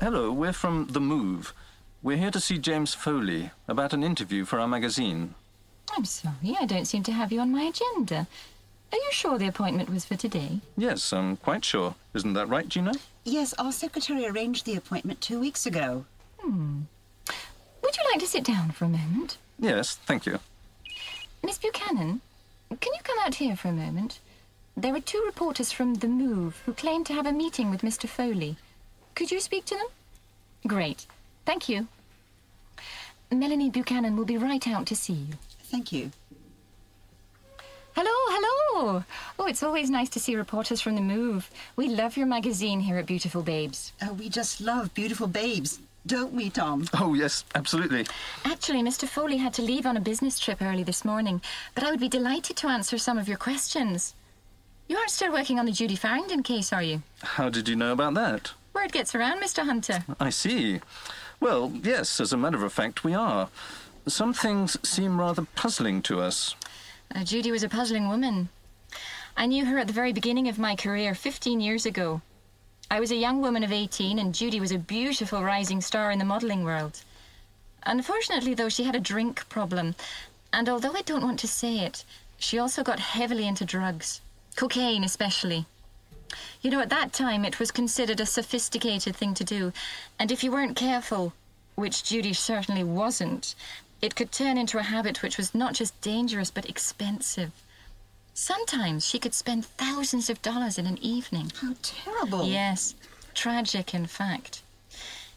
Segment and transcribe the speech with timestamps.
[0.00, 1.52] Hello, we're from The Move.
[2.02, 5.34] We're here to see James Foley about an interview for our magazine.
[5.96, 8.26] I'm sorry, I don't seem to have you on my agenda.
[8.92, 10.60] Are you sure the appointment was for today?
[10.76, 11.94] Yes, I'm quite sure.
[12.14, 12.92] Isn't that right, Gina?
[13.24, 16.04] Yes, our secretary arranged the appointment two weeks ago.
[16.38, 16.82] Hmm.
[17.82, 19.36] Would you like to sit down for a moment?
[19.58, 20.38] Yes, thank you.
[21.42, 22.20] Miss Buchanan,
[22.70, 24.20] can you come out here for a moment?
[24.76, 28.08] There are two reporters from The Move who claim to have a meeting with Mr.
[28.08, 28.56] Foley.
[29.18, 29.86] Could you speak to them?
[30.68, 31.08] Great.
[31.44, 31.88] Thank you.
[33.32, 35.34] Melanie Buchanan will be right out to see you.
[35.64, 36.12] Thank you.
[37.96, 39.04] Hello, hello.
[39.36, 41.50] Oh, it's always nice to see reporters from The Move.
[41.74, 43.92] We love your magazine here at Beautiful Babes.
[44.00, 46.86] Oh, we just love beautiful babes, don't we, Tom?
[46.94, 48.06] Oh, yes, absolutely.
[48.44, 49.08] Actually, Mr.
[49.08, 51.42] Foley had to leave on a business trip early this morning,
[51.74, 54.14] but I would be delighted to answer some of your questions.
[54.86, 57.02] You aren't still working on the Judy Farrington case, are you?
[57.20, 58.52] How did you know about that?
[58.78, 59.64] Word gets around, Mr.
[59.64, 60.04] Hunter.
[60.20, 60.80] I see.
[61.40, 63.48] Well, yes, as a matter of fact, we are.
[64.06, 66.54] Some things seem rather puzzling to us.
[67.12, 68.50] Uh, Judy was a puzzling woman.
[69.36, 72.22] I knew her at the very beginning of my career, 15 years ago.
[72.88, 76.20] I was a young woman of 18, and Judy was a beautiful rising star in
[76.20, 77.02] the modelling world.
[77.82, 79.96] Unfortunately, though, she had a drink problem,
[80.52, 82.04] and although I don't want to say it,
[82.38, 84.20] she also got heavily into drugs,
[84.54, 85.66] cocaine especially.
[86.60, 89.72] You know, at that time, it was considered a sophisticated thing to do,
[90.18, 91.32] and if you weren't careful,
[91.74, 93.54] which Judy certainly wasn't,
[94.00, 97.52] it could turn into a habit which was not just dangerous but expensive.
[98.34, 101.50] Sometimes she could spend thousands of dollars in an evening.
[101.60, 102.46] How terrible.
[102.46, 102.94] Yes,
[103.34, 104.62] tragic, in fact.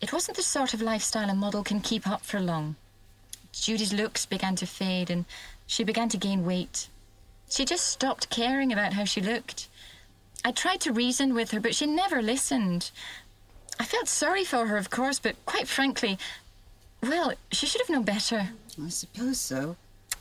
[0.00, 2.76] It wasn't the sort of lifestyle a model can keep up for long.
[3.52, 5.24] Judy's looks began to fade and
[5.66, 6.88] she began to gain weight.
[7.48, 9.68] She just stopped caring about how she looked.
[10.44, 12.90] I tried to reason with her, but she never listened.
[13.80, 16.18] I felt sorry for her, of course, but quite frankly,
[17.02, 18.50] well, she should have known better.
[18.82, 19.76] I suppose so.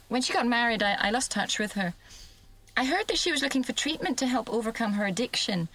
[0.08, 1.94] When she got married, I, I lost touch with her.
[2.76, 5.68] I heard that she was looking for treatment to help overcome her addiction.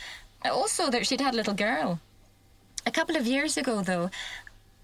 [0.45, 2.01] Also, that she'd had a little girl.
[2.87, 4.11] A couple of years ago, though,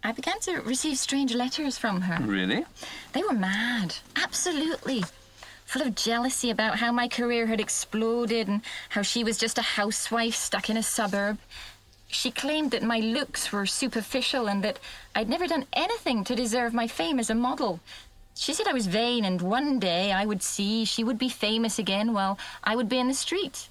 [0.03, 2.22] I began to receive strange letters from her.
[2.25, 2.65] Really?
[3.12, 3.94] They were mad.
[4.16, 5.05] Absolutely.
[5.67, 9.63] Full of jealousy about how my career had exploded and how she was just a
[9.63, 11.39] housewife stuck in a suburb.
[12.07, 14.79] She claimed that my looks were superficial and that
[15.15, 17.81] I'd never done anything to deserve my fame as a model.
[18.37, 21.79] She said I was vain and one day I would see she would be famous
[21.79, 23.69] again while I would be in the street.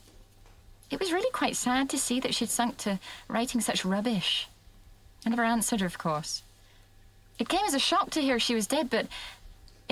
[0.89, 4.47] It was really quite sad to see that she'd sunk to writing such rubbish.
[5.25, 6.43] I never answered her, of course.
[7.39, 9.07] It came as a shock to hear she was dead, but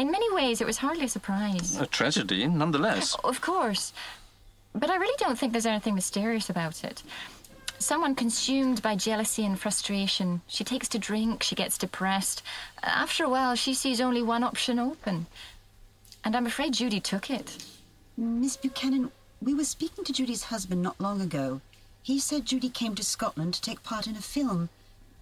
[0.02, 1.80] in many ways it was hardly a surprise.
[1.80, 3.16] A tragedy, nonetheless.
[3.24, 3.94] Of course.
[4.74, 7.04] But I really don't think there's anything mysterious about it.
[7.78, 10.42] Someone consumed by jealousy and frustration.
[10.48, 12.42] She takes to drink, she gets depressed.
[12.84, 15.28] After a while, she sees only one option open.
[16.24, 17.58] And I'm afraid Judy took it.
[18.18, 21.62] Miss Buchanan, we were speaking to Judy's husband not long ago.
[22.04, 24.70] He said Judy came to Scotland to take part in a film.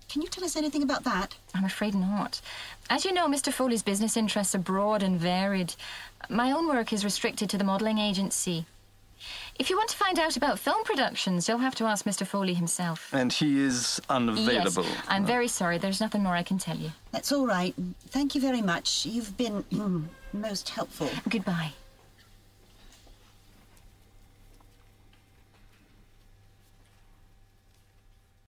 [0.09, 1.37] Can you tell us anything about that?
[1.53, 2.41] I'm afraid not.
[2.89, 3.53] As you know, Mr.
[3.53, 5.75] Foley's business interests are broad and varied.
[6.29, 8.65] My own work is restricted to the modelling agency.
[9.59, 12.25] If you want to find out about film productions, you'll have to ask Mr.
[12.25, 13.13] Foley himself.
[13.13, 14.83] And he is unavailable.
[14.83, 15.77] Yes, I'm very sorry.
[15.77, 16.91] There's nothing more I can tell you.
[17.11, 17.75] That's all right.
[18.07, 19.05] Thank you very much.
[19.05, 19.65] You've been
[20.33, 21.09] most helpful.
[21.27, 21.73] Goodbye.